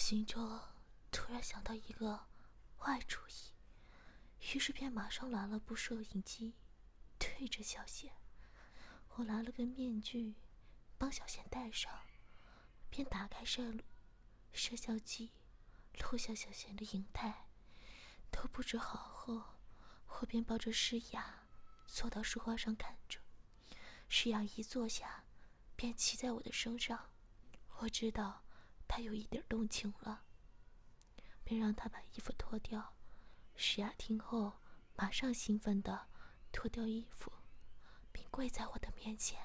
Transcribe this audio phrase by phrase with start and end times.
[0.00, 0.58] 我心中
[1.12, 2.26] 突然想到一个
[2.78, 3.52] 坏主意，
[4.54, 6.54] 于是便马上拿了部摄影机，
[7.18, 8.10] 对着小贤。
[9.16, 10.36] 我拿了个面具，
[10.96, 11.92] 帮小贤戴上，
[12.88, 13.82] 便打开摄录
[14.54, 15.32] 摄像机，
[15.98, 17.44] 录下小贤的影态。
[18.30, 19.42] 都布置好后，
[20.06, 21.44] 我便抱着诗雅
[21.86, 23.20] 坐到书画上看着。
[24.08, 25.26] 诗雅一坐下，
[25.76, 27.10] 便骑在我的身上。
[27.80, 28.42] 我知道
[28.92, 30.24] 他有一点动情了，
[31.44, 32.96] 便让他把衣服脱掉。
[33.54, 34.54] 石雅听后，
[34.96, 36.08] 马上兴奋地
[36.50, 37.30] 脱掉衣服，
[38.10, 39.38] 并跪在我的面前。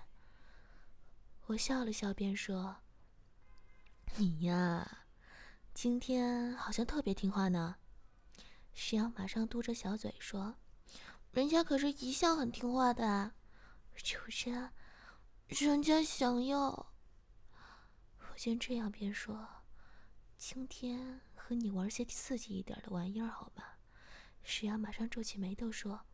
[1.45, 2.77] 我笑了笑，便说
[4.17, 5.05] ：“你呀，
[5.75, 7.75] 今天好像特别听话呢。”
[8.73, 10.55] 石阳马上嘟着小嘴说
[11.31, 13.35] ：“人家可是一向很听话的啊，
[13.93, 14.73] 主人，
[15.49, 16.93] 人家想要。”
[18.35, 19.47] 我先这样，便说
[20.35, 23.63] ：“今天和你玩些刺激一点的玩意儿，好吗？”
[24.43, 26.05] 石阳马上皱起眉头说：“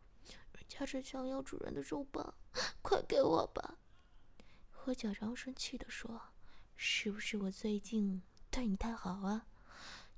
[0.54, 2.32] 人家是想要主人的肉棒，
[2.80, 3.80] 快给我吧！”
[4.86, 6.32] 我假装生气的说
[6.76, 9.48] ：“是不是我最近对你太好啊？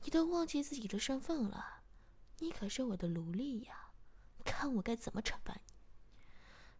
[0.02, 1.84] 你都忘记自己的身份了？”
[2.40, 3.92] 你可是我的奴隶呀，
[4.44, 5.72] 看我该怎么惩罚你！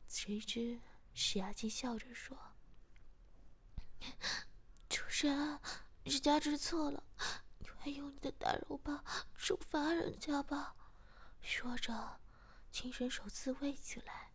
[0.06, 0.83] 谁知
[1.14, 2.36] 石雅竟笑着说
[4.95, 5.59] ：“主人，
[6.05, 7.03] 人家知错了，
[7.59, 9.05] 你快用你的大肉棒
[9.37, 10.77] 处罚人家吧。”
[11.42, 12.20] 说着，
[12.70, 14.31] 竟伸手自慰起来。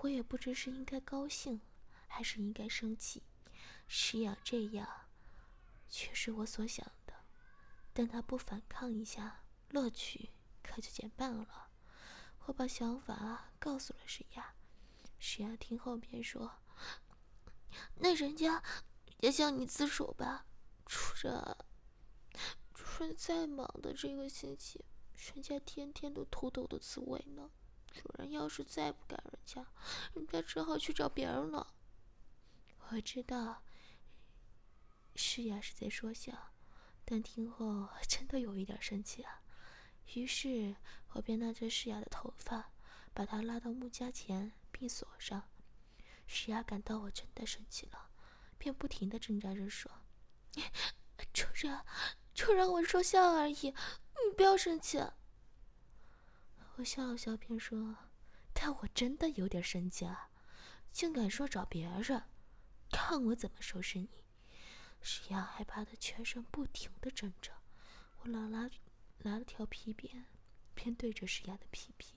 [0.00, 1.60] 我也不知是应该高兴，
[2.08, 3.22] 还是应该生气。
[3.86, 5.06] 石雅这样，
[5.88, 7.14] 却是我所想的。
[7.92, 10.30] 但他不反抗一下，乐趣。
[10.60, 11.68] 可就减半了。
[12.46, 14.56] 我把想法告诉了石雅，
[15.20, 16.50] 石雅听后便说
[17.94, 18.60] ：“那人家
[19.24, 20.44] 也向你自首吧，
[20.84, 21.56] 主人。
[22.74, 24.84] 主人再忙的这个星期，
[25.32, 27.50] 人家天天都偷偷的自慰呢。
[27.90, 29.66] 主人要是再不赶人家，
[30.12, 31.74] 人家只好去找别人了。”
[32.90, 33.62] 我知道
[35.16, 36.52] 石雅是在说笑，
[37.06, 39.40] 但听后 真的有一点生气啊。
[40.14, 40.76] 于是
[41.14, 42.70] 我便拿着诗雅的头发，
[43.14, 45.48] 把她拉到木架前，并锁上。
[46.26, 48.10] 诗雅感到我真的生气了，
[48.58, 49.90] 便不停的挣扎着说
[51.32, 51.80] ：“主人，
[52.32, 54.98] 就让，我说笑而已，你不要生气。”
[56.76, 57.96] 我笑了笑，便说
[58.52, 60.30] ：“但我真的有点生气啊，
[60.92, 62.22] 竟敢说找别人，
[62.90, 64.08] 看我怎么收拾你！”
[65.00, 67.52] 石雅害怕的全身不停的挣扎，
[68.20, 68.70] 我拉拉。
[69.18, 70.26] 拿了条皮鞭，
[70.74, 72.14] 便对着石雅的屁屁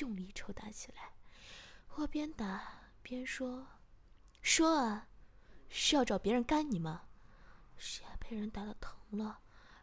[0.00, 1.12] 用力抽打起来。
[1.90, 3.68] 我边打边说
[4.42, 5.08] ：“说啊，
[5.74, 7.08] 是要找别人干你吗？”
[7.76, 9.40] 石雅被人打的疼了，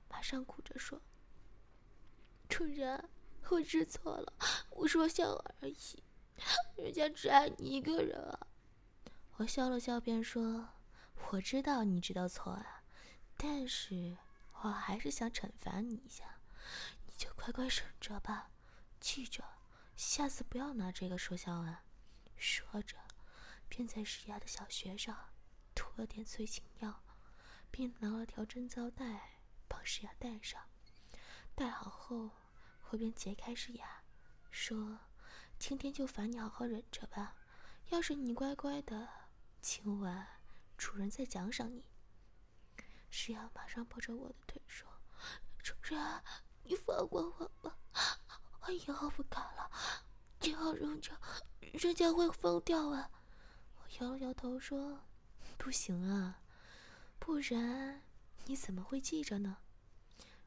[0.07, 1.01] 马上哭着说
[2.47, 3.09] ：“主人，
[3.49, 4.33] 我知错了，
[4.69, 6.03] 我说笑而已，
[6.77, 8.47] 人家只爱你一个人啊。”
[9.37, 10.69] 我笑了笑，便说
[11.31, 12.83] ：“我知道你知道错啊，
[13.35, 14.15] 但是
[14.61, 16.37] 我还是想惩罚你一下。”
[17.07, 18.51] 你就乖乖忍着吧，
[18.99, 19.43] 记着，
[19.95, 21.83] 下次不要拿这个说笑啊！
[22.37, 22.95] 说着，
[23.67, 25.17] 便在石雅的小穴上
[25.73, 27.03] 涂了点催情药，
[27.71, 30.61] 并拿了条贞操带帮石雅戴上。
[31.55, 32.31] 戴好后，
[32.89, 34.03] 我便解开石雅，
[34.49, 34.99] 说
[35.59, 37.35] ：“今天就罚你好好忍着吧。
[37.89, 39.07] 要是你乖乖的，
[39.61, 40.27] 今晚
[40.77, 41.85] 主人再奖赏你。”
[43.09, 44.87] 石雅马上抱着我的腿说
[45.63, 45.99] ：“主人。”
[46.69, 47.75] 你放过我吧，
[48.61, 49.71] 我以后不敢了。
[50.39, 51.19] 这样忍着，
[51.59, 53.09] 人家会疯掉啊！
[53.79, 55.01] 我摇了摇头说
[55.59, 56.41] ：“不行啊，
[57.19, 58.01] 不然
[58.45, 59.57] 你怎么会记着呢？”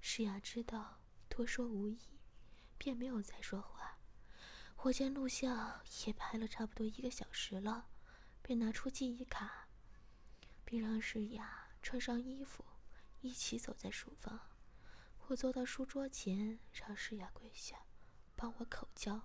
[0.01, 2.01] 诗雅知道多说无益，
[2.79, 3.99] 便没有再说话。
[4.79, 7.87] 我见录像也拍了差不多一个小时了，
[8.41, 9.69] 便拿出记忆卡，
[10.65, 12.65] 并让诗雅穿上衣服，
[13.21, 14.41] 一起走在书房。
[15.27, 17.85] 我坐到书桌前，让诗雅跪下，
[18.35, 19.21] 帮我口交。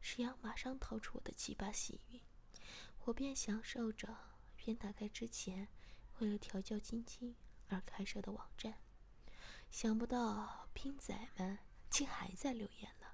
[0.00, 2.22] 诗雅马上掏出我的鸡巴洗浴，
[3.04, 4.33] 我便享受着，
[4.64, 5.68] 边打开之前
[6.18, 7.36] 为了调教晶晶
[7.68, 8.78] 而开设的网站。
[9.70, 11.58] 想不到拼仔们
[11.90, 13.06] 竟还在留言呢。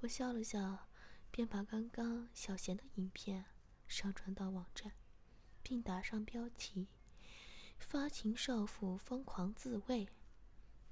[0.00, 0.88] 我笑了笑，
[1.30, 3.44] 便把刚刚小贤的影片
[3.86, 4.92] 上传到网站，
[5.62, 6.88] 并打上标题
[7.78, 10.08] ：“发情少妇疯狂自慰。”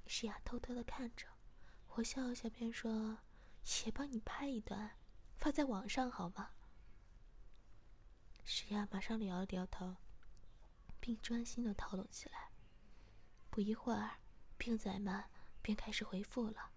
[0.05, 1.27] 诗雅偷偷的看着，
[1.95, 3.19] 我笑了笑，便说
[3.85, 4.97] ：“也帮你拍一段，
[5.37, 6.51] 发在网上好吗？”
[8.49, 9.97] 石亚马上摇了摇头，
[11.01, 12.49] 并专心的讨论起来。
[13.49, 14.19] 不一会儿，
[14.57, 15.21] 病仔们
[15.61, 16.71] 便开始回复了。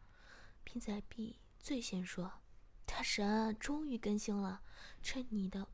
[0.64, 2.40] 病仔 B 最先说
[2.84, 4.62] ：“大神终于更新了，
[5.00, 5.68] 这你的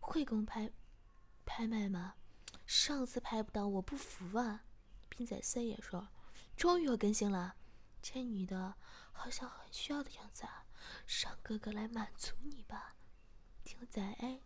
[0.00, 0.72] 会公拍
[1.44, 2.14] 拍卖吗？
[2.64, 4.64] 上次拍不到，我不服啊！”
[5.10, 6.08] 病仔 C 也说
[6.56, 7.56] ：“终于有更新了，
[8.00, 8.74] 这女的
[9.12, 10.64] 好像很需要的样子啊，
[11.22, 12.96] 让哥哥来满足你吧。”
[13.62, 14.42] 病仔 A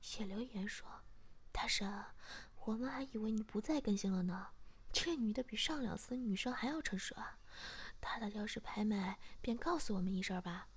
[0.00, 0.86] 写留言说
[1.52, 2.04] ：“大神，
[2.64, 4.48] 我们还以为你不再更新了呢。”
[4.90, 7.38] 这女的比上两次女生还要成熟啊！
[8.00, 10.68] 她的要是拍卖，便告诉我们一声吧。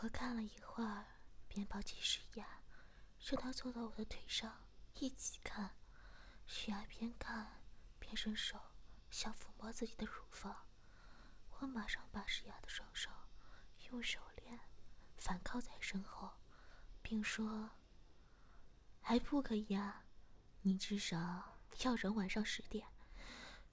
[0.00, 1.04] 我看了一会儿，
[1.46, 2.62] 便抱起诗雅，
[3.18, 4.64] 让她坐到我的腿上
[4.94, 5.76] 一起看。
[6.46, 7.62] 诗雅边看
[7.98, 8.58] 边伸手
[9.10, 10.66] 想抚摸自己的乳房，
[11.58, 13.10] 我马上把诗雅的双手
[13.90, 14.58] 用手链
[15.18, 16.39] 反靠在身后，
[17.10, 17.68] 并说
[19.02, 20.04] ：“还不可以啊！”
[20.62, 22.86] 你至少要忍晚上十点。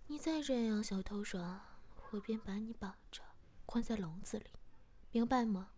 [0.07, 1.63] 你再这样小偷耍，
[2.09, 3.21] 我便把你绑着
[3.63, 4.49] 关在笼子里，
[5.11, 5.69] 明白吗？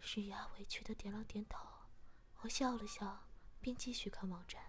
[0.00, 1.68] 石雅委屈的点了点头。
[2.40, 3.28] 我笑了笑，
[3.60, 4.60] 便继续看网站。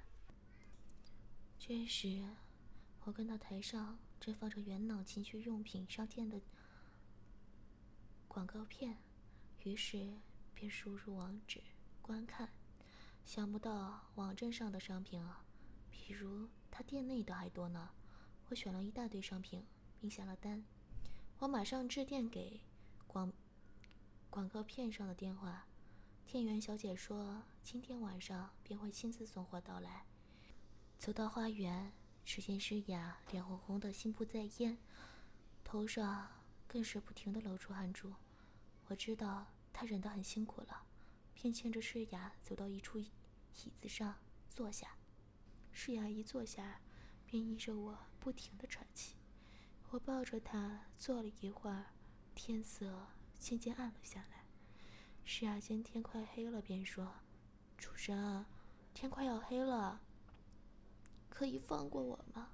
[1.57, 2.35] 这时，
[3.05, 6.39] 我看到台上正放着元朗情趣用品商店的
[8.27, 9.01] 广告片，
[9.63, 10.19] 于是
[10.59, 11.61] 便输入网址
[12.01, 12.49] 观看。
[13.23, 15.45] 想不到网站上的商品啊，
[15.89, 17.91] 比如他店内的还多呢。
[18.49, 19.65] 我选了一大堆商品，
[20.01, 20.65] 并下了单。
[21.37, 22.59] 我马上致电给
[23.07, 23.31] 广
[24.29, 25.65] 广告片上的电话，
[26.27, 30.03] 店员小姐说今天晚上便会亲自送货到来。
[30.97, 31.93] 走到花园，
[32.25, 34.77] 只见诗雅脸红红的，心不在焉，
[35.63, 36.27] 头上
[36.67, 38.13] 更是不停的流出汗珠。
[38.87, 40.83] 我知道他忍得很辛苦了，
[41.33, 42.99] 便牵着诗雅走到一处。
[42.99, 44.15] 椅子上
[44.49, 44.95] 坐下，
[45.71, 46.79] 诗雅一坐下，
[47.25, 49.15] 便依着我不停的喘气。
[49.89, 51.87] 我抱着他坐了一会儿，
[52.35, 53.07] 天色
[53.37, 54.45] 渐渐暗了下来。
[55.25, 57.15] 诗雅见天快黑了，便说
[57.77, 58.45] ：“主人，
[58.93, 60.01] 天快要黑了，
[61.29, 62.51] 可以放过我吗？”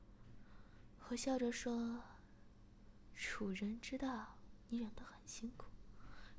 [1.10, 2.02] 我笑着说
[3.14, 4.38] ：“楚人知道
[4.70, 5.68] 你忍得很辛苦，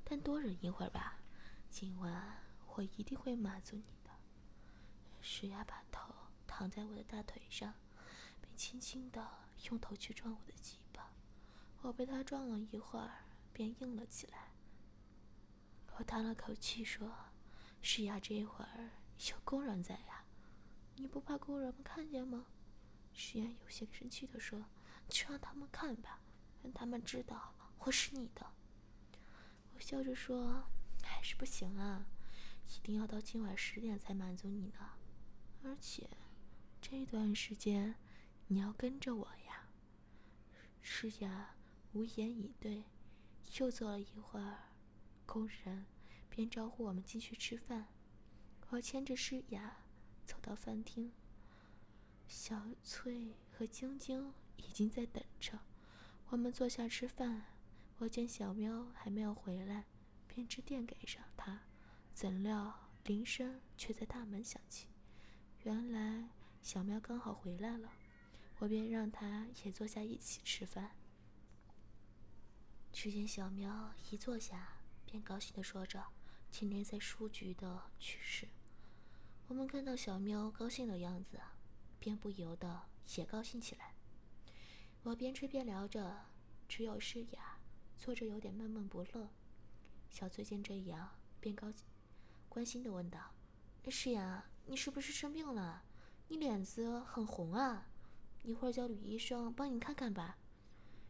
[0.09, 1.19] 但多忍一会儿吧。
[1.69, 2.37] 今晚
[2.75, 4.11] 我一定会满足你的。”
[5.19, 6.13] 石雅把头
[6.47, 7.73] 躺在我的大腿上，
[8.41, 9.27] 并轻轻地
[9.69, 11.11] 用头去撞我的鸡巴。
[11.81, 14.53] 我被他撞了一会儿，便硬了起来。
[15.97, 17.11] 我叹了口气说
[17.81, 18.91] ：“石雅，这会儿
[19.29, 20.23] 有工人在呀，
[20.95, 22.45] 你不怕工人们看见吗？”
[23.13, 24.63] 石雅有些生气地说
[25.09, 26.21] ：“就让他们看吧，
[26.63, 28.45] 让他们知道我是你的。”
[29.77, 30.63] 我笑着说
[31.05, 32.07] ：“还是不行啊，
[32.67, 34.93] 一定要到今晚十点才满足你呢。”
[35.63, 36.09] 而且，
[36.81, 37.93] 这段时间
[38.47, 39.69] 你要跟着我呀。
[40.81, 41.55] 诗雅
[41.93, 42.85] 无言以对。
[43.59, 44.71] 又坐了一会儿，
[45.27, 45.85] 工人
[46.27, 47.87] 便招呼我们进去吃饭。
[48.69, 49.77] 我牵着诗雅
[50.25, 51.13] 走到饭厅，
[52.27, 55.59] 小翠和晶晶已经在等着。
[56.29, 57.56] 我们坐下吃饭。
[57.99, 59.85] 我见小喵还没有回来，
[60.27, 61.63] 便致电给上他，
[62.13, 64.87] 怎料铃声却在大门响起。
[65.63, 66.29] 原来
[66.61, 67.91] 小喵刚好回来了，
[68.59, 70.91] 我便让它也坐下一起吃饭。
[72.93, 76.05] 只见小喵一坐下，便高兴地说着
[76.51, 78.47] 今天在书局的趣事。
[79.47, 81.39] 我们看到小喵高兴的样子，
[81.99, 82.83] 便不由得
[83.15, 83.95] 也高兴起来。
[85.01, 86.25] 我边吃边聊着，
[86.67, 87.56] 只有诗雅
[87.97, 89.29] 坐着有点闷闷不乐。
[90.09, 91.71] 小翠见这样，便高
[92.47, 93.19] 关心的问道
[93.89, 95.81] ：“诗雅。”你是不是生病了？
[96.27, 97.87] 你脸子很红啊！
[98.43, 100.37] 一会儿叫吕医生帮你看看吧。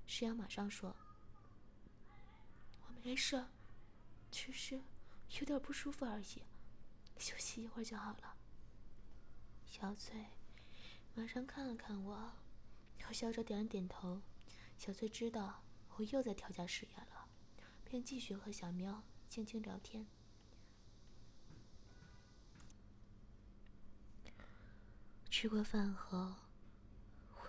[0.06, 0.96] 诗阳马上说
[2.86, 3.48] ：“我没事，
[4.30, 4.80] 只是
[5.40, 6.44] 有点不舒服而已，
[7.18, 8.36] 休息一会儿就好了。”
[9.66, 10.28] 小翠
[11.16, 12.32] 马上看了看我，
[13.08, 14.22] 我笑着点了点头。
[14.78, 15.64] 小翠知道
[15.98, 17.28] 我又在调教石雅了，
[17.84, 20.06] 便继续和小喵轻轻聊天。
[25.30, 26.36] 吃过饭后，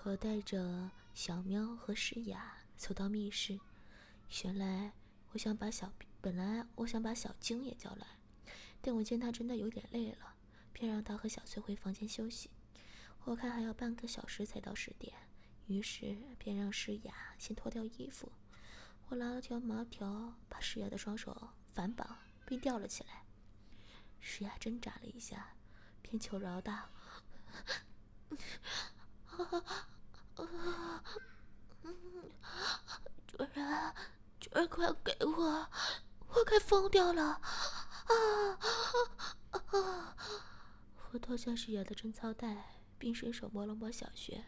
[0.03, 3.61] 我带着小喵和诗雅走到密室。
[4.45, 4.93] 原来
[5.33, 8.07] 我想把小本来我想把小晶也叫来，
[8.81, 10.35] 但我见她真的有点累了，
[10.73, 12.51] 便让她和小翠回房间休息。
[13.25, 15.15] 我看还要半个小时才到十点，
[15.69, 18.33] 于是便让诗雅先脱掉衣服。
[19.09, 23.25] 我拿了条麻条，把诗雅的双手反绑并吊了起来。
[24.21, 25.55] 诗雅挣扎了一下，
[26.03, 26.91] 便求饶道。
[33.27, 33.95] 主人，
[34.41, 35.71] 主人，快给我，
[36.29, 37.23] 我快疯掉了！
[37.23, 37.41] 啊
[39.51, 40.17] 啊啊！
[41.13, 44.45] 我脱下诗雅的贞操带，并伸手摸了摸小穴，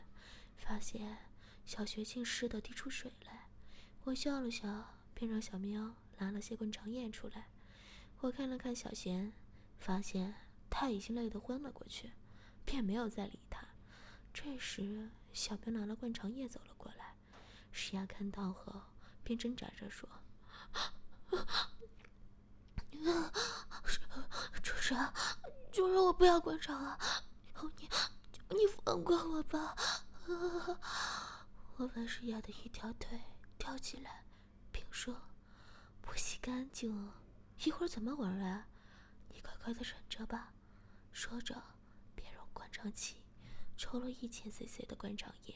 [0.61, 1.19] 发现
[1.65, 3.49] 小学竟湿的滴出水来。
[4.05, 7.49] 我笑了笑，便让小喵拿了些滚肠液出来。
[8.21, 9.33] 我看了看小贤，
[9.79, 10.35] 发现
[10.69, 12.13] 他已经累得昏了过去，
[12.65, 13.67] 便没有再理他。
[14.33, 17.17] 这时，小喵拿了灌肠液走了过来，
[17.73, 18.81] 石雅看到后
[19.25, 20.09] 便挣扎着说
[24.63, 25.13] ：“主人，
[25.73, 26.99] 主人，我不要灌肠啊！
[27.55, 27.89] 求你，
[28.33, 29.75] 求你放过我吧！”
[31.77, 33.21] 我把石雅的一条腿
[33.59, 34.25] 吊起来，
[34.71, 35.15] 并说
[36.03, 37.13] ：“不洗干净，
[37.65, 38.67] 一会儿怎么玩啊？
[39.29, 40.53] 你乖乖的忍着吧。”
[41.13, 41.61] 说着，
[42.15, 43.23] 便用灌肠器。
[43.77, 45.55] 抽了一千 cc 的灌肠液，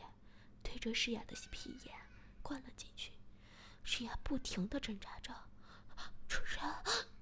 [0.63, 1.95] 对着诗雅的屁眼
[2.43, 3.13] 灌了进去。
[3.83, 5.31] 诗雅不停的挣扎着
[6.27, 6.63] ：“主人，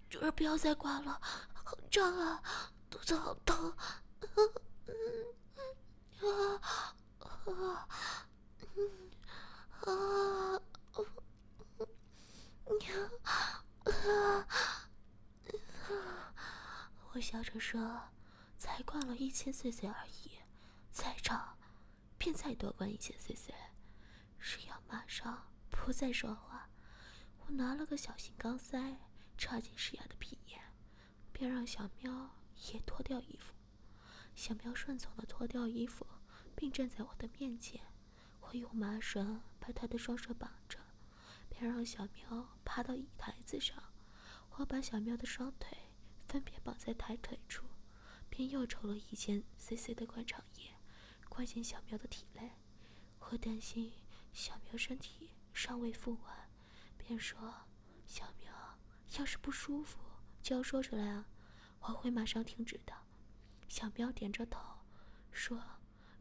[0.08, 1.20] 主人，不要再灌了，
[1.52, 2.40] 好胀啊，
[2.88, 4.02] 肚子好疼。”啊
[7.46, 7.88] 啊
[9.80, 10.62] 啊
[17.12, 18.00] 我笑着说
[18.56, 20.38] ：“才灌了一千岁岁而已。”
[20.90, 21.58] 再长，
[22.16, 23.52] 便再多灌一些 cc。
[24.38, 26.68] 石瑶马上不再说话。
[27.38, 28.96] 我拿了个小型钢塞
[29.36, 30.60] 插进石雅的屁眼，
[31.32, 32.30] 便让小喵
[32.72, 33.52] 也脱掉衣服。
[34.34, 36.06] 小喵顺从的脱掉衣服，
[36.62, 37.80] 并站在我的面前。
[38.40, 40.78] 我用麻绳把他的双手绑着，
[41.48, 43.76] 便让小喵爬到椅台子上。
[44.50, 45.76] 我把小喵的双腿
[46.28, 47.66] 分别绑在抬腿处，
[48.30, 50.70] 便又抽了一间 cc 的灌肠液。
[51.28, 52.52] 灌进小喵的体内，
[53.18, 53.92] 我担心
[54.32, 56.48] 小喵身体尚未复完，
[56.96, 57.52] 便说
[58.06, 58.78] ：“小喵
[59.18, 59.98] 要是不舒服，
[60.40, 61.26] 就要说出来啊，
[61.80, 62.94] 我会马上停止的。”
[63.66, 64.60] 小喵点着头，
[65.32, 65.60] 说：“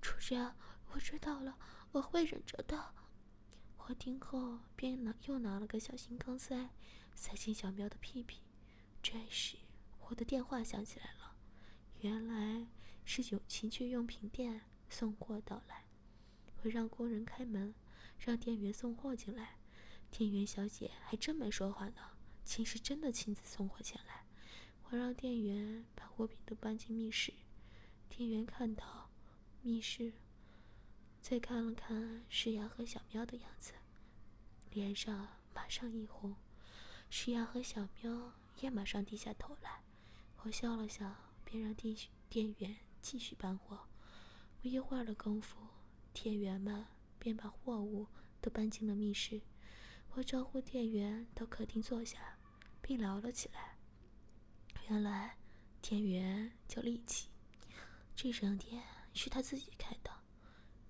[0.01, 0.53] 主人，
[0.91, 1.57] 我知道了，
[1.91, 2.93] 我会忍着的。”
[3.87, 6.69] 我听后便拿又拿了个小型钢塞，
[7.13, 8.41] 塞进小喵的屁屁。
[9.01, 9.57] 这时，
[10.07, 11.35] 我的电话响起来了，
[11.99, 12.67] 原来
[13.05, 14.61] 是有情趣用品店。
[14.89, 15.85] 送货到来，
[16.61, 17.73] 我让工人开门，
[18.19, 19.57] 让店员送货进来。
[20.09, 22.01] 店员小姐还真没说话呢，
[22.43, 24.25] 竟是真的亲自送货前来。
[24.89, 27.33] 我让店员把货品都搬进密室。
[28.09, 29.00] 店员看到
[29.63, 30.13] 密室，
[31.21, 33.73] 再看了看石雅和小喵的样子，
[34.71, 36.35] 脸上马上一红。
[37.11, 39.83] 石雅和小喵也马上低下头来。
[40.41, 41.15] 我笑了笑，
[41.45, 41.95] 便让店
[42.27, 43.87] 店员继续搬货。
[44.59, 45.59] 不一会儿的功夫，
[46.11, 46.87] 店员们
[47.19, 48.07] 便把货物
[48.41, 49.41] 都搬进了密室。
[50.13, 52.39] 我招呼店员到客厅坐下，
[52.81, 53.77] 并聊了起来。
[54.89, 55.37] 原来，
[55.83, 57.29] 店员叫力气，
[58.15, 60.11] 这商店是他自己开的。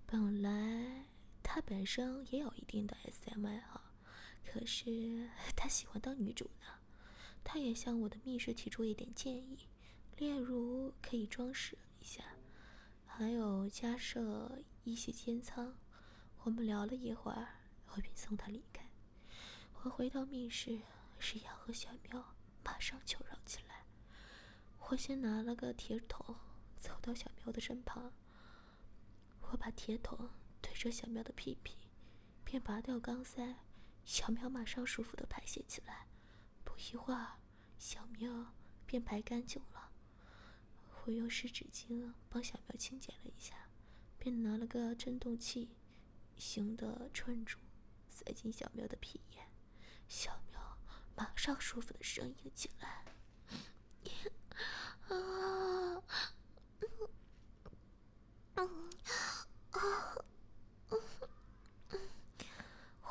[0.06, 1.06] 本来
[1.42, 3.82] 他本身也有一定的 SM 爱好，
[4.46, 6.68] 可是 他喜欢当女主呢。
[7.44, 9.68] 他也向我的密室提出一点建议，
[10.18, 12.24] 例如可以装饰一下。
[13.06, 15.76] 还有加设一些监仓，
[16.44, 17.48] 我们聊了一会儿，
[17.88, 18.90] 我便送他离开。
[19.84, 20.80] 我回到密室，
[21.18, 23.86] 石瑶和小喵马上求饶起来。
[24.90, 26.36] 我先拿了个铁桶，
[26.82, 28.12] 走到小喵的身旁。
[29.40, 30.30] 我把铁桶
[30.62, 31.78] 对着小喵的屁屁，
[32.44, 33.56] 便拔掉钢塞，
[34.04, 36.08] 小喵马上舒服的排泄起来。
[36.64, 37.38] 不一会儿，
[37.78, 38.54] 小喵
[38.86, 39.92] 便排干净了。
[41.06, 43.70] 我用湿纸巾帮小喵清洁了一下，
[44.18, 45.76] 便拿了个震动器
[46.38, 47.60] 型的串珠
[48.08, 49.48] 塞进小喵的屁眼，
[50.08, 50.78] 小喵
[51.16, 53.06] 马上舒服的呻吟起来。
[55.10, 56.04] 啊，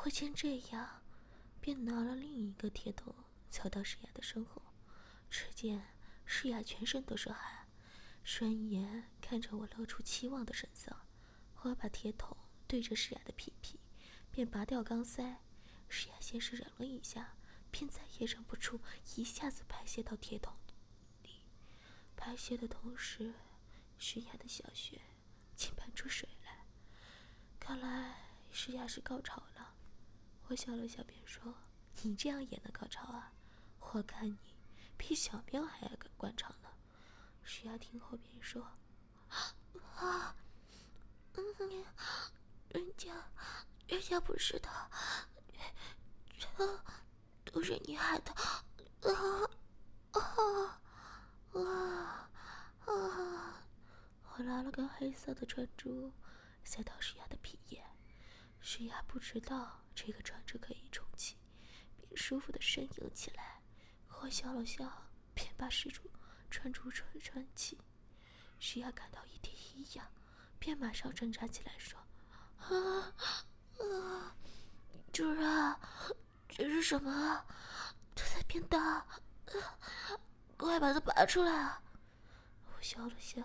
[0.11, 1.01] 见这样，
[1.59, 3.15] 便拿了另一个铁桶
[3.49, 4.61] 凑到诗雅的身后，
[5.29, 7.67] 只见诗雅全身都是汗。
[8.23, 10.95] 双眼看着我，露出期望的神色。
[11.61, 12.37] 我把铁桶
[12.67, 13.79] 对着诗雅的屁屁，
[14.29, 15.41] 便拔掉钢塞。
[15.89, 17.35] 诗雅先是忍了一下，
[17.69, 18.79] 便再也忍不住，
[19.15, 20.55] 一下子排泄到铁桶
[21.23, 21.43] 里。
[22.15, 23.33] 排泄的同时，
[23.97, 25.01] 诗雅的小穴
[25.55, 26.65] 竟喷出水来。
[27.59, 28.15] 看来
[28.51, 29.50] 诗雅是高潮了。
[30.51, 31.53] 我笑了笑，便说
[32.03, 33.31] ：“你这样也能高潮啊？
[33.79, 34.37] 我看你
[34.97, 36.67] 比小喵还要更惯常呢。”
[37.41, 38.61] 石雅听后便说
[39.95, 40.35] ：“啊，
[41.33, 41.85] 你，
[42.67, 43.31] 人家，
[43.87, 44.69] 人家不是的，
[46.37, 46.83] 这
[47.45, 49.47] 都是你害的，啊
[50.11, 50.81] 啊
[51.53, 52.29] 啊
[52.87, 53.63] 啊！
[54.33, 56.11] 我拿了根黑色的串珠，
[56.65, 57.85] 塞到石牙的屁眼。
[58.61, 61.35] 石牙不知道这个串珠可以充气，
[61.97, 63.59] 便舒服的呻吟起来。
[64.21, 66.03] 我笑了笑，便把石珠
[66.51, 67.77] 串珠串串起。
[68.59, 70.07] 石牙感到一点异样，
[70.59, 71.99] 便马上挣扎起来说
[72.61, 73.13] ：“啊
[73.79, 74.35] 啊，
[75.11, 75.75] 主人，
[76.47, 77.43] 这是什么啊？
[78.15, 79.03] 它在变大，
[80.55, 81.81] 快把它拔出来啊！”
[82.77, 83.41] 我笑了笑，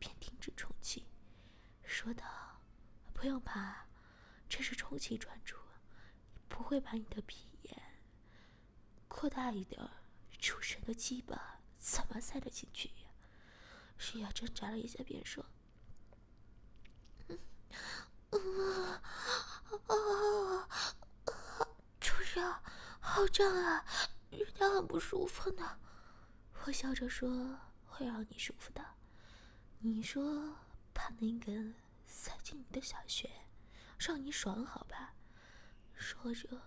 [0.00, 1.06] 便停止充气，
[1.84, 2.24] 说道
[3.14, 3.85] ：“不用怕，
[4.48, 5.56] 这是充气专注，
[6.48, 7.82] 不会把你的皮眼
[9.08, 9.80] 扩大一点，
[10.38, 13.10] 主神的鸡巴怎么塞得进去呀？”
[13.98, 15.44] 石雅挣扎了一下，便说
[18.30, 19.02] ：“啊
[19.86, 20.68] 啊啊！
[21.98, 22.54] 主人，
[23.00, 23.84] 好胀啊，
[24.30, 25.80] 人家很不舒服呢。”
[26.66, 28.84] 我笑着说：“会让你舒服的。
[29.78, 30.56] 你说
[30.92, 31.74] 把那根
[32.06, 33.30] 塞进你的小穴，
[33.98, 35.14] 让你爽好吧？”
[35.94, 36.62] 说着，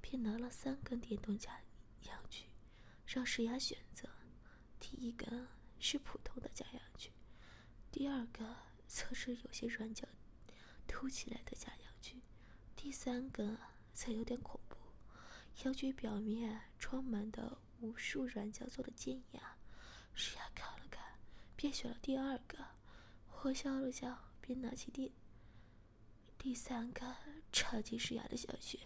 [0.00, 1.60] 便拿了三根电动假
[2.02, 2.46] 阳具，
[3.06, 4.08] 让石雅选择。
[4.78, 5.48] 第一根。
[5.82, 7.10] 是普通的假阳具，
[7.90, 8.54] 第二个
[8.86, 10.06] 则是有些软角
[10.86, 12.20] 凸起来的假阳具，
[12.76, 13.56] 第三个
[13.94, 14.76] 则有点恐怖，
[15.64, 19.56] 阳具表面装满的无数软胶做的尖牙。
[20.12, 21.18] 石雅看了看，
[21.56, 22.58] 便选了第二个。
[23.40, 25.14] 我笑了笑，便拿起第
[26.42, 27.02] 第三个
[27.52, 28.78] 插进石雅的小穴。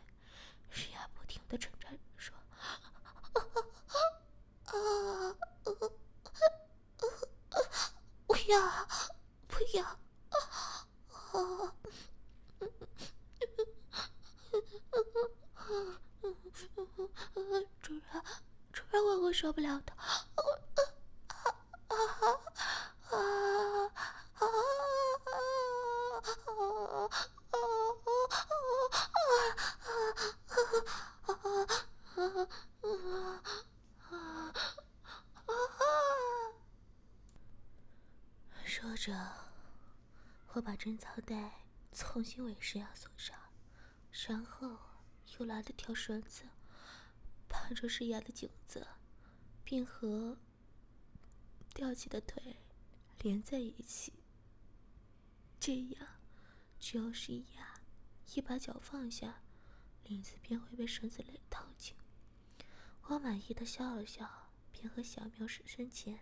[0.70, 2.80] 石雅不停的挣扎说：“啊
[3.32, 3.40] 啊
[4.64, 5.36] 啊！”
[8.26, 8.58] 不要，
[9.46, 9.84] 不要！
[9.84, 10.36] 啊
[11.30, 11.76] 啊！
[16.52, 17.68] 主人，
[18.72, 19.93] 主人，我会受不了的！
[40.84, 43.34] 贞操带重新为石牙锁上，
[44.28, 44.78] 然后
[45.38, 46.42] 又拿了条绳子
[47.48, 48.86] 绑住石牙的颈子，
[49.64, 50.36] 并和
[51.72, 52.58] 吊起的腿
[53.22, 54.12] 连在一起。
[55.58, 56.06] 这样，
[56.78, 57.80] 只要石牙
[58.34, 59.40] 一把脚放下，
[60.02, 61.96] 领子便会被绳子勒套紧。
[63.04, 66.20] 我满意的笑了笑，便和小苗身身前。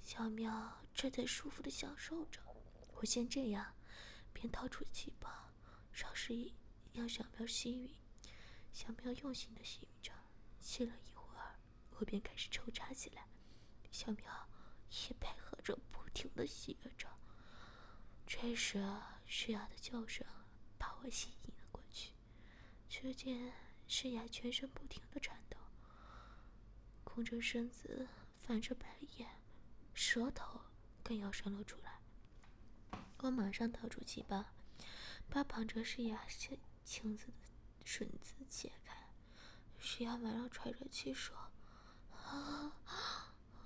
[0.00, 2.40] 小苗正在舒服的享受着，
[2.94, 3.74] 我先这样，
[4.42, 5.30] 便掏出气包，
[5.92, 6.34] 尝试
[6.92, 7.94] 让小苗吸吮。
[8.72, 10.12] 小苗用心的吸吮着，
[10.58, 13.28] 吸了一会儿，我便开始抽插起来。
[13.92, 14.48] 小苗
[14.90, 17.08] 也配合着，不停的吸着。
[18.26, 18.84] 这时，
[19.26, 20.26] 诗雅的叫声
[20.76, 22.12] 把我吸引了过去。
[22.88, 23.52] 只见
[23.86, 25.56] 诗雅全身不停的颤抖，
[27.04, 29.40] 弓着身子，翻着白眼。
[29.94, 30.60] 舌头
[31.00, 31.80] 更要伸了出
[33.22, 34.44] 我马上掏出气包，
[35.30, 37.32] 把绑着石牙青青子的
[37.84, 38.96] 绳子解开。
[39.78, 41.36] 石牙马上喘着气说
[42.10, 42.72] ：“啊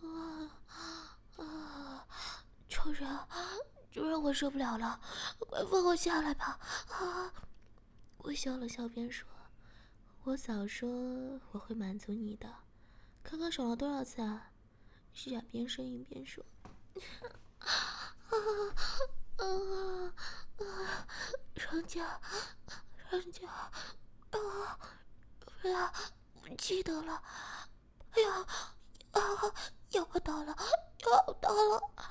[0.03, 0.61] 啊
[1.39, 2.07] 啊！
[2.69, 3.19] 主人，
[3.91, 5.01] 主人，我受不了了，
[5.39, 6.61] 快放我下来吧！”
[6.93, 7.33] 啊！
[8.19, 9.27] 我笑了笑，便说
[10.25, 12.55] ：“我早说我会满足你的，
[13.23, 14.51] 刚刚爽了多少次啊？”
[15.15, 16.45] 石雅边呻吟边说
[17.61, 17.69] ：“啊
[18.29, 18.37] 啊
[19.47, 20.15] 啊
[20.59, 21.07] 啊！
[21.55, 22.21] 人家，
[23.11, 24.79] 人家，啊，
[25.39, 25.93] 不要，
[26.43, 27.23] 不记得了。
[28.13, 28.47] 哎呀，
[29.13, 29.21] 啊，
[29.91, 30.57] 要不到了，
[31.11, 31.77] 要不到了！
[31.97, 32.03] 啊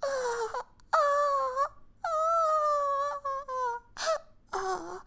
[0.00, 0.96] 啊
[2.00, 2.08] 啊
[4.52, 5.04] 啊啊！”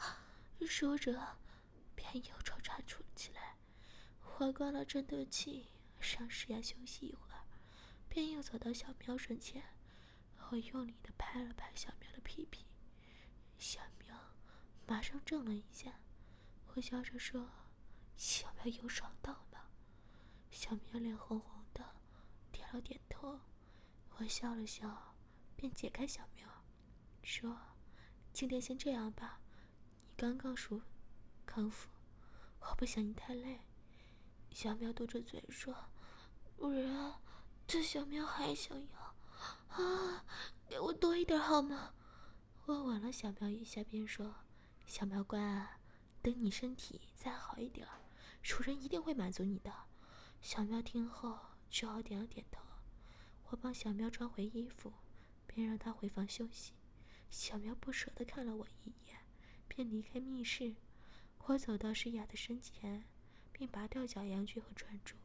[0.67, 1.37] 说着，
[1.95, 3.57] 便又抽插出起来。
[4.37, 7.39] 我关了战斗器，让石雅休息一会儿。
[8.07, 9.63] 便又走到小苗身前，
[10.51, 12.65] 我用力的拍了拍小苗的屁屁，
[13.59, 14.15] 小苗
[14.87, 15.99] 马上怔了一下。
[16.73, 17.47] 我笑着说
[18.17, 19.69] ：“小苗有爽到吗？”
[20.49, 21.95] 小苗脸红红的，
[22.51, 23.39] 点了点头。
[24.17, 25.15] 我笑了笑，
[25.55, 26.47] 便解开小苗，
[27.21, 27.55] 说
[28.33, 29.41] ：“今天先这样吧，
[30.07, 30.81] 你刚刚说
[31.45, 31.89] 康复，
[32.59, 33.59] 我不想你太累。”
[34.49, 35.75] 小苗嘟着嘴说
[36.57, 37.21] ：“不然。”
[37.67, 39.15] 这小苗还想要
[39.69, 40.25] 啊！
[40.67, 41.93] 给我多一点好吗？
[42.65, 44.35] 我吻了小苗一下，便说
[44.85, 45.79] ：“小苗乖啊，
[46.21, 47.87] 等你身体再好一点，
[48.43, 49.73] 主人一定会满足你的。”
[50.41, 51.37] 小苗听后
[51.69, 52.63] 只好点了点头。
[53.49, 54.93] 我帮小苗穿回衣服，
[55.47, 56.73] 便让他回房休息。
[57.29, 59.19] 小苗不舍得看了我一眼，
[59.67, 60.75] 便离开密室。
[61.45, 63.05] 我走到诗雅的身前，
[63.51, 65.15] 并拔掉假阳具和串珠。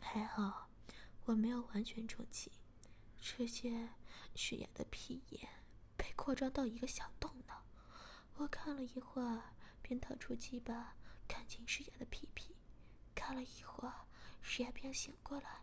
[0.00, 0.68] 还好，
[1.26, 2.50] 我没有完全充气，
[3.20, 3.94] 只见
[4.34, 5.48] 诗雅的屁眼
[5.96, 7.54] 被扩张到一个小洞呢。
[8.36, 10.96] 我看了一会儿，便掏出鸡巴，
[11.28, 12.56] 看清诗雅的屁屁。
[13.14, 14.06] 看了一会儿，
[14.40, 15.62] 石雅便醒过来，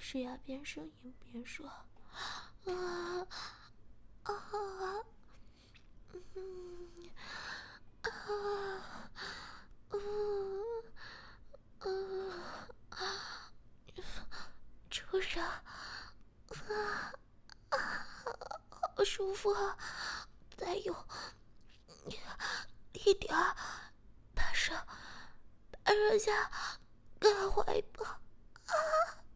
[0.00, 1.84] 石雅边呻吟边说：“啊
[2.64, 3.26] 啊，
[4.24, 4.34] 嗯
[8.02, 9.10] 啊，
[9.90, 10.00] 嗯
[11.80, 12.30] 嗯
[12.90, 13.52] 啊。”
[14.90, 15.44] 主人，
[18.00, 19.76] 好舒服啊！
[20.56, 21.06] 再有
[22.92, 23.56] 一点儿，
[24.34, 24.74] 把手
[25.70, 26.50] 把人家
[27.20, 28.74] 给怀抱，啊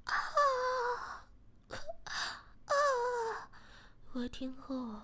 [0.04, 1.26] 啊
[2.66, 3.50] 啊！
[4.12, 5.00] 我听后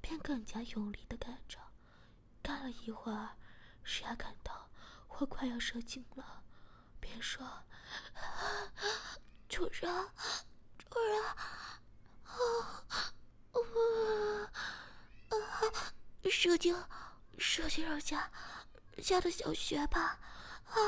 [0.00, 1.58] 便更加用力的干着，
[2.42, 3.36] 干了一会儿，
[3.82, 4.70] 石雅感到
[5.08, 6.42] 我快要射精了，
[6.98, 7.46] 便说。
[9.48, 10.10] 主人，
[10.78, 11.24] 主人，
[12.24, 12.84] 啊，
[15.30, 15.40] 啊，
[16.40, 16.72] 射精，
[17.36, 18.30] 射进人家，
[18.94, 20.20] 人家的小穴吧，
[20.66, 20.78] 啊，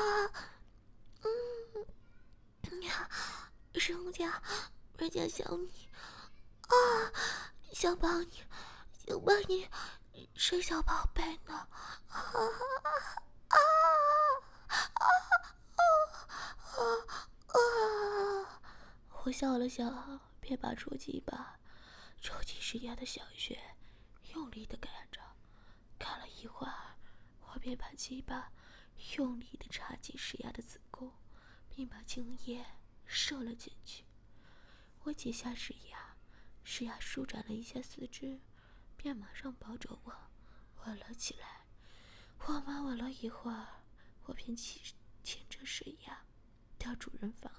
[1.23, 3.09] 嗯，呀，
[3.73, 4.41] 人家，
[4.97, 5.89] 人家想你，
[6.69, 7.11] 啊，
[7.73, 8.45] 想帮你，
[9.05, 9.69] 想帮你
[10.35, 11.67] 生小宝贝呢，啊
[12.07, 12.39] 啊
[13.49, 13.57] 啊
[15.03, 15.05] 啊
[16.77, 16.81] 啊！
[17.47, 17.59] 啊！
[19.25, 19.83] 我笑了笑，
[20.39, 21.59] 便把出鸡巴
[22.21, 23.59] 抽进石雅的小穴，
[24.33, 24.89] 用力的干
[26.11, 26.17] 着。
[26.17, 26.97] 干了一会儿，
[27.39, 28.51] 我便把鸡巴
[29.15, 31.09] 用力的插进石雅的子宫，
[31.69, 32.65] 并把精液
[33.05, 34.03] 射了进去。
[35.03, 36.17] 我解下石雅，
[36.65, 38.41] 石雅舒展了一下四肢，
[38.97, 40.13] 便马上抱着我
[40.83, 41.65] 吻了起来。
[42.45, 43.83] 我们吻了一会儿，
[44.23, 44.93] 我便起
[45.23, 46.25] 牵着石雅。
[46.77, 47.49] 到主人房，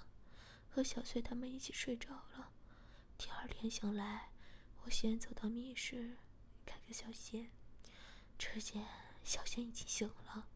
[0.68, 2.52] 和小翠他们一起睡着了。
[3.16, 4.30] 第二天醒来，
[4.82, 6.18] 我先走到密室，
[6.66, 7.50] 看看小贤。
[8.38, 8.86] 只见
[9.22, 10.48] 小贤已经醒了，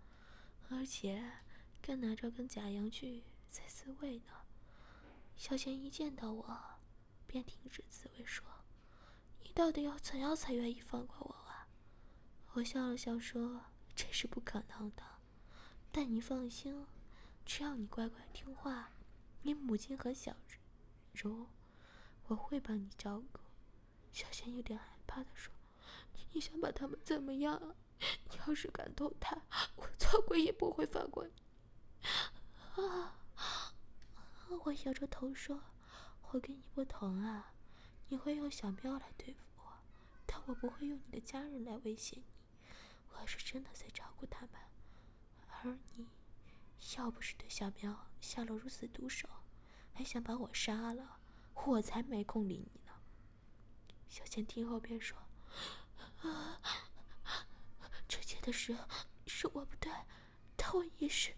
[0.68, 1.32] 而且
[1.80, 4.32] 更拿着根假阳具在自慰呢。
[5.36, 6.60] 小贤一见到我，
[7.26, 8.44] 便停止自慰，说
[9.44, 11.68] ：“你到底要怎样才愿意放过我啊？”
[12.54, 15.02] 我笑了笑说：“这是不可能的，
[15.92, 16.86] 但你放心。”
[17.46, 18.90] 只要你乖乖听话，
[19.42, 20.34] 你母亲和小
[21.12, 21.46] 柔，
[22.26, 23.38] 我会帮你照顾。
[24.12, 25.54] 小贤有点害怕的说
[26.36, 27.74] ：“你想把他们怎么样？
[28.30, 29.40] 你要是敢动他，
[29.76, 31.32] 我做鬼也不会放过你。”
[32.76, 33.16] 啊！
[34.64, 35.58] 我摇着头说
[36.30, 37.54] ：“我跟你不同啊，
[38.08, 39.62] 你会用小喵来对付我，
[40.26, 42.24] 但我不会用你的家人来威胁你。
[43.14, 44.60] 我是真的在照顾他们，
[45.48, 46.06] 而你……”
[46.98, 49.26] 要不是对小苗下了如此毒手，
[49.94, 51.18] 还想把我杀了，
[51.54, 52.92] 我才没空理你呢。
[54.06, 55.16] 小倩听后便说
[56.22, 56.60] ：“啊，
[58.08, 58.76] 之前的事
[59.26, 59.92] 是我不对，
[60.56, 61.34] 但我一时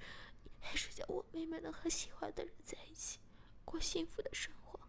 [0.61, 3.19] 还是想我妹妹能和喜欢的人在一起，
[3.65, 4.81] 过幸福的生活。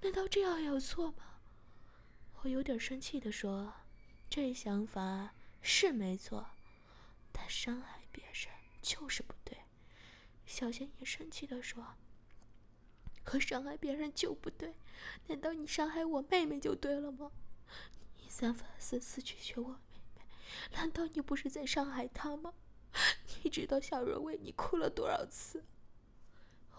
[0.00, 1.40] 难道这样也有错吗？”
[2.42, 3.72] 我有点生气的说
[4.28, 6.44] ：“这想法是没错，
[7.30, 8.34] 但伤害别人
[8.82, 9.58] 就是不对。”
[10.44, 11.94] 小贤也生气的说
[13.22, 14.74] ：“可伤害别人就不对，
[15.28, 17.30] 难道你伤害我妹妹就对了吗？
[18.32, 20.22] 三番四次拒绝我妹妹，
[20.72, 22.54] 难道你不是在伤害她吗？
[23.44, 25.66] 你知道小柔为你哭了多少次？”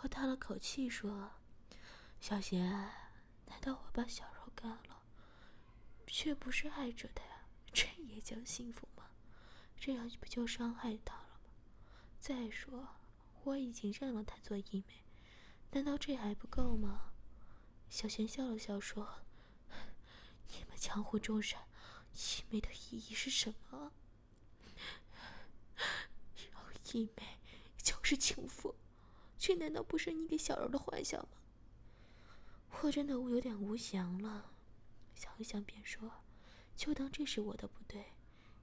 [0.01, 1.29] 我叹了口气说
[2.19, 2.67] ：“小贤，
[3.45, 5.03] 难道我把小柔干了，
[6.07, 7.23] 却不是爱着她，
[7.71, 9.03] 这也叫幸福吗？
[9.77, 11.51] 这样不就伤害她了吗？
[12.19, 12.87] 再说……”
[13.45, 15.03] 我已经认了她做义妹，
[15.73, 17.11] 难道这还不够吗？
[17.89, 19.19] 小贤笑了笑说
[20.57, 21.59] ：“你们江湖中人，
[22.13, 23.91] 义妹的意义是什么？
[26.91, 27.39] 义妹
[27.77, 28.75] 就是情妇，
[29.37, 31.29] 这难道不是你给小柔的幻想吗？”
[32.81, 34.51] 我真的有点无祥了，
[35.15, 36.23] 想一想便说
[36.75, 38.13] ：“就当这是我的不对，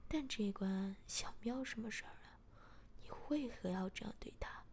[0.07, 2.39] 但这关小喵什么事儿啊？
[3.01, 4.63] 你为何要这样对她？”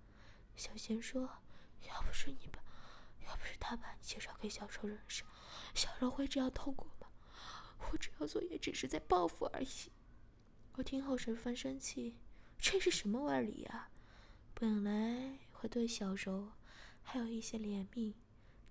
[0.55, 1.39] 小贤说
[1.89, 2.61] ：“要不是你把，
[3.27, 5.25] 要不是他把你介绍给小柔认识，
[5.75, 6.98] 小柔会这样痛苦？
[7.79, 9.91] 我这样做也只是在报复而已。
[10.75, 12.17] 我听后十分生气，
[12.59, 13.89] 这是什么歪理呀？
[14.55, 16.53] 本来我对小柔
[17.03, 18.13] 还有一些怜悯，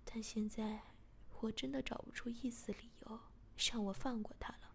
[0.05, 0.81] 但现在
[1.39, 3.19] 我真的找不出一丝理由
[3.71, 4.71] 让我放过她了。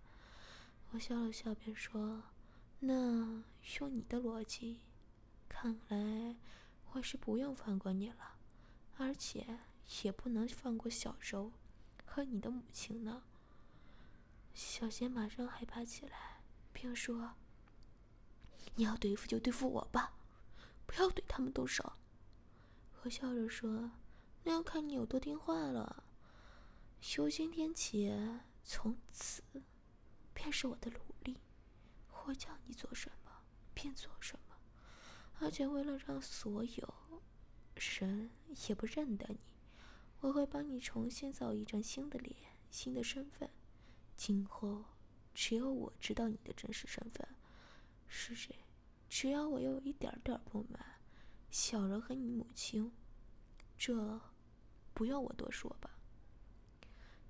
[0.90, 2.22] 我笑了笑，便说
[2.80, 3.42] ：“那
[3.78, 4.80] 用你的逻辑，
[5.48, 6.36] 看来
[6.92, 8.36] 我是不用放过你了，
[8.98, 9.60] 而且
[10.02, 11.52] 也不能放过小柔
[12.04, 13.22] 和你的母亲呢。”
[14.54, 17.34] 小贤马上害怕起来，并说
[18.76, 20.14] ：“你要对付就对付我吧，
[20.86, 21.92] 不要对他们动手。”
[23.02, 23.90] 我笑着说
[24.44, 26.04] ：“那要看你有多听话了。
[27.16, 28.12] 由今天起，
[28.62, 29.42] 从此……”
[30.34, 31.38] 便是我的奴隶，
[32.24, 33.30] 我叫你做什么
[33.74, 34.56] 便做什么，
[35.38, 36.94] 而且为了让所有
[37.74, 38.30] 人
[38.68, 39.38] 也不认得你，
[40.20, 42.34] 我会帮你重新造一张新的脸、
[42.70, 43.48] 新的身份。
[44.24, 44.84] 今后
[45.34, 47.26] 只有我知道你的真实身份
[48.06, 48.54] 是谁。
[49.08, 50.80] 只要我有一点点不满，
[51.50, 52.92] 小柔和你母亲，
[53.76, 54.20] 这
[54.94, 55.90] 不用我多说吧？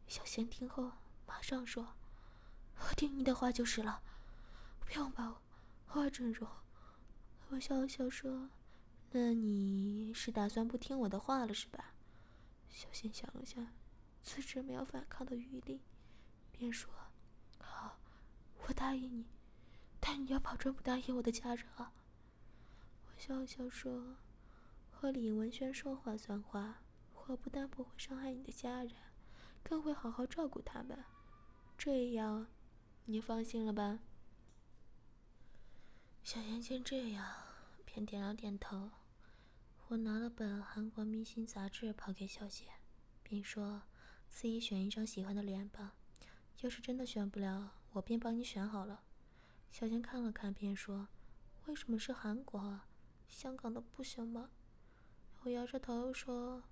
[0.06, 0.92] 小贤听后
[1.24, 1.94] 马上说。
[2.76, 4.02] 我听你的话就是了，
[4.78, 5.40] 不用把我
[5.86, 6.46] 化整容。
[7.48, 8.50] 我笑了笑说
[9.12, 11.94] ：“那你是打算不听我的话了是吧？”
[12.68, 13.66] 小贤想了想，
[14.22, 15.80] 自知没有反抗的余力，
[16.62, 16.94] 便说
[17.58, 17.98] ：“好，
[18.68, 19.26] 我答应你，
[19.98, 21.92] 但你要保证不答应我的家人啊。”
[23.04, 24.16] 我笑笑说
[24.88, 26.84] ：“和李文轩说话算话，
[27.26, 28.92] 我不但不会伤害你的家人，
[29.64, 31.04] 更会好好照顾他们，
[31.76, 32.46] 这样。”
[33.06, 33.98] 你放心了吧？
[36.22, 37.26] 小妍见这样，
[37.84, 38.92] 便点了点头。
[39.88, 42.68] 我拿了本韩国明星杂志跑给小贤，
[43.24, 43.82] 并说
[44.30, 45.96] ：“自己选一张喜欢的脸吧。
[46.60, 49.02] 要是真的选不了，我便帮你选好了。”
[49.72, 51.08] 小贤看了看，便说
[51.66, 52.80] ：“为什么是韩国？
[53.28, 54.50] 香港的不行吗？”
[55.42, 56.62] 我摇着头说：“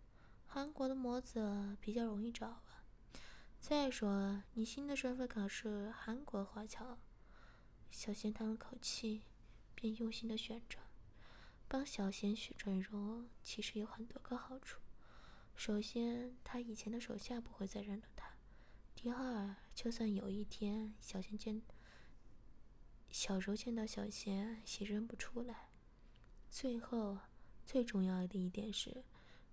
[0.47, 2.85] 韩国的模子比较容易找啊。”
[3.59, 6.99] 再说，你新的身份可是韩国华侨。
[7.91, 9.23] 小贤叹了口气，
[9.75, 10.79] 便用心的选着。
[11.67, 14.81] 帮小贤选整容，其实有很多个好处。
[15.55, 18.30] 首先，他以前的手下不会再认得他；
[19.03, 21.63] 第二，就算有一天小贤见
[23.11, 25.71] 小柔见到小贤，也认不出来。
[26.51, 27.17] 最后，
[27.65, 29.03] 最重要的一点是，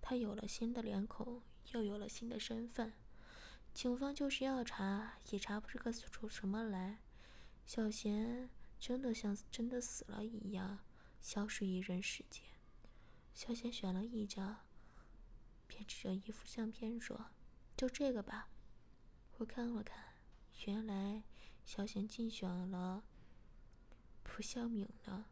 [0.02, 2.92] 他有了新的脸孔，又有了新的身份。
[3.74, 7.00] 警方就是要查，也查不出个出什么来。
[7.66, 10.80] 小贤真的像真的死了一样，
[11.22, 12.44] 消失于人世间。
[13.34, 14.66] 小贤选了一张，
[15.68, 17.28] 便指着一幅相片说
[17.78, 18.50] ：“就这个吧。”
[19.40, 20.04] 我看了看，
[20.66, 21.22] 原来
[21.64, 23.04] 小贤竞选了
[24.24, 25.26] 蒲孝敏呢。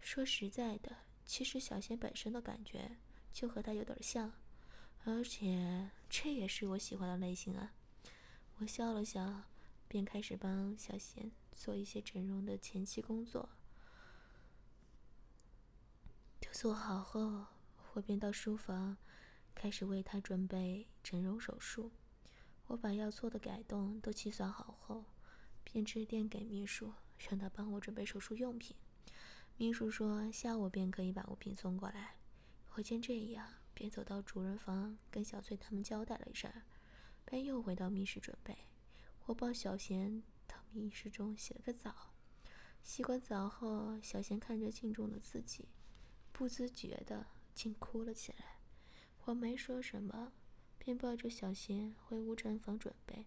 [0.00, 2.96] 说实在的，其实小贤本身的感觉
[3.32, 4.32] 就和他有点像。
[5.04, 7.74] 而且这也是我喜欢的类型啊！
[8.58, 9.42] 我笑了笑，
[9.88, 13.48] 便开始帮小贤做一些整容的前期工作。
[16.40, 17.46] 都做好后，
[17.94, 18.96] 我便到书房，
[19.56, 21.90] 开始为他准备整容手术。
[22.66, 25.04] 我把要做的改动都计算好后，
[25.62, 28.76] 便致电给秘书，让他帮我准备手术用品。
[29.56, 32.16] 秘书说下午便可以把物品送过来。
[32.74, 33.48] 我见这样。
[33.76, 36.48] 便走到主人房，跟小翠他们交代了一声，
[37.24, 38.56] 便又回到密室准备。
[39.24, 42.12] 我抱小贤到密室中洗了个澡。
[42.84, 45.70] 洗完澡后，小贤看着镜中的自己，
[46.30, 48.60] 不自觉的竟哭了起来。
[49.24, 50.32] 我没说什么，
[50.84, 53.24] 便抱着小贤回无诊房准备。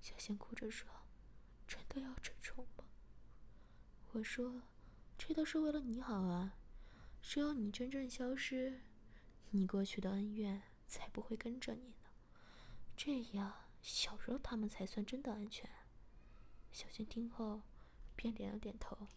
[0.00, 0.88] 小贤哭着说
[1.68, 2.84] ：“真的要整容吗？”
[4.12, 4.62] 我说
[5.18, 6.54] ：“这都是为了你好啊，
[7.20, 8.80] 只有你真正消失。”
[9.54, 12.10] 你过去的恩怨才不会跟着你呢，
[12.96, 15.68] 这样小柔他们才算真的安全。
[16.72, 17.60] 小贤听后，
[18.16, 19.08] 便点了点头。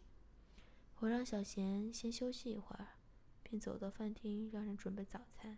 [0.98, 2.98] 我让小贤先休息一会儿，
[3.44, 5.58] 便走到饭厅让人准备早餐。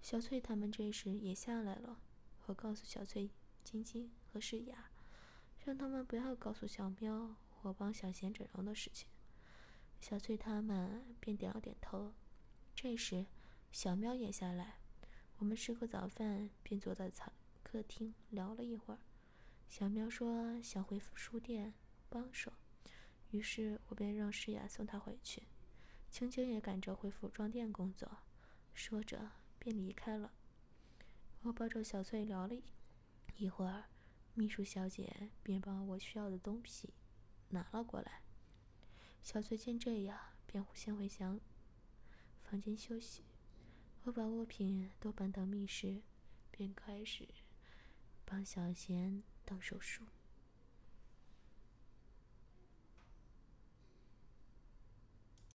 [0.00, 2.00] 小翠他们这时也下来了，
[2.46, 3.30] 我告诉小翠、
[3.64, 4.90] 晶晶和诗雅，
[5.64, 9.08] 让他们不要告诉小喵我帮小贤整容的事情。
[10.00, 12.12] 小翠他们便点了点头。
[12.74, 13.26] 这时。
[13.72, 14.78] 小喵也下来，
[15.36, 17.30] 我们吃过早饭，便坐在餐
[17.62, 19.00] 客厅聊了一会儿。
[19.68, 21.74] 小喵说想回书店
[22.08, 22.50] 帮手，
[23.32, 25.42] 于是我便让诗雅送她回去。
[26.10, 28.08] 青青也赶着回服装店工作，
[28.72, 29.30] 说着
[29.66, 30.32] 便离开了。
[31.42, 32.54] 我抱着小翠聊了
[33.36, 33.86] 一会儿，
[34.32, 36.94] 秘书小姐便把我需要的东西
[37.48, 38.22] 拿了过来。
[39.20, 41.40] 小翠见这样，便先回房
[42.44, 43.24] 房间休息。
[44.04, 46.00] 我把物品都搬到密室，
[46.52, 47.26] 便开始
[48.24, 50.04] 帮小贤动手术。